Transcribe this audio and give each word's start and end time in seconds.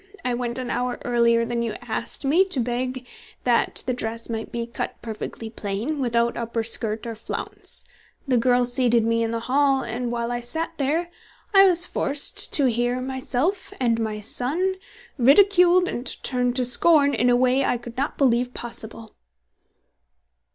I 0.25 0.33
went 0.33 0.57
an 0.57 0.71
hour 0.71 0.97
earlier 1.05 1.45
than 1.45 1.61
you 1.61 1.73
asked 1.83 2.25
me, 2.25 2.43
to 2.45 2.59
beg 2.59 3.07
that 3.43 3.83
the 3.85 3.93
dress 3.93 4.31
might 4.31 4.51
be 4.51 4.65
cut 4.65 4.99
perfectly 5.03 5.47
plain, 5.51 5.99
without 5.99 6.35
upper 6.35 6.63
skirt 6.63 7.05
or 7.05 7.13
flounce. 7.13 7.83
The 8.27 8.37
girl 8.39 8.65
seated 8.65 9.05
me 9.05 9.21
in 9.21 9.29
the 9.29 9.41
hall, 9.41 9.83
and 9.83 10.11
while 10.11 10.31
I 10.31 10.39
sat 10.41 10.71
there, 10.79 11.11
I 11.53 11.65
was 11.65 11.85
forced 11.85 12.51
to 12.53 12.65
hear 12.65 12.99
myself 12.99 13.71
and 13.79 13.99
my 13.99 14.21
son 14.21 14.77
ridiculed 15.19 15.87
and 15.87 16.07
turned 16.23 16.55
to 16.55 16.65
scorn 16.65 17.13
in 17.13 17.29
a 17.29 17.35
way 17.35 17.63
I 17.63 17.77
could 17.77 17.95
not 17.95 18.17
believe 18.17 18.55
possible. 18.55 19.13